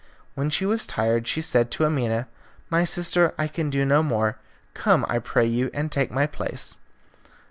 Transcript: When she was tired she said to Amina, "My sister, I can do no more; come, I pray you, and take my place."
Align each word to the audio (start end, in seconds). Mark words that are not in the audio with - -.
When 0.33 0.49
she 0.49 0.65
was 0.65 0.87
tired 0.87 1.27
she 1.27 1.43
said 1.43 1.69
to 1.69 1.85
Amina, 1.85 2.27
"My 2.71 2.85
sister, 2.85 3.35
I 3.37 3.47
can 3.47 3.69
do 3.69 3.85
no 3.85 4.01
more; 4.01 4.39
come, 4.73 5.05
I 5.07 5.19
pray 5.19 5.45
you, 5.45 5.69
and 5.75 5.91
take 5.91 6.09
my 6.09 6.25
place." 6.25 6.79